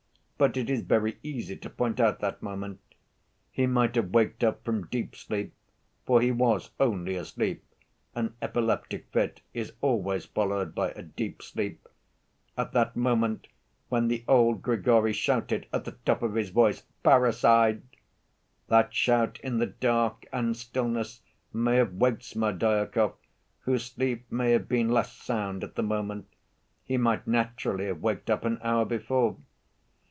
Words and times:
But 0.41 0.57
it 0.57 0.71
is 0.71 0.81
very 0.81 1.19
easy 1.21 1.55
to 1.57 1.69
point 1.69 1.99
out 1.99 2.17
that 2.21 2.41
moment. 2.41 2.79
He 3.51 3.67
might 3.67 3.93
have 3.95 4.09
waked 4.09 4.43
up 4.43 4.65
from 4.65 4.87
deep 4.87 5.15
sleep 5.15 5.53
(for 6.03 6.19
he 6.19 6.31
was 6.31 6.71
only 6.79 7.15
asleep—an 7.15 8.33
epileptic 8.41 9.05
fit 9.11 9.41
is 9.53 9.73
always 9.81 10.25
followed 10.25 10.73
by 10.73 10.93
a 10.93 11.03
deep 11.03 11.43
sleep) 11.43 11.87
at 12.57 12.71
that 12.71 12.95
moment 12.95 13.49
when 13.89 14.07
the 14.07 14.23
old 14.27 14.63
Grigory 14.63 15.13
shouted 15.13 15.67
at 15.71 15.85
the 15.85 15.97
top 16.05 16.23
of 16.23 16.33
his 16.33 16.49
voice 16.49 16.85
'Parricide!' 17.03 17.83
That 18.67 18.95
shout 18.95 19.39
in 19.43 19.59
the 19.59 19.67
dark 19.67 20.25
and 20.33 20.57
stillness 20.57 21.21
may 21.53 21.75
have 21.75 21.93
waked 21.93 22.23
Smerdyakov 22.23 23.13
whose 23.59 23.85
sleep 23.91 24.25
may 24.31 24.53
have 24.53 24.67
been 24.67 24.89
less 24.89 25.13
sound 25.13 25.63
at 25.63 25.75
the 25.75 25.83
moment: 25.83 26.25
he 26.83 26.97
might 26.97 27.27
naturally 27.27 27.85
have 27.85 28.01
waked 28.01 28.31
up 28.31 28.43
an 28.43 28.57
hour 28.63 28.85
before. 28.85 29.37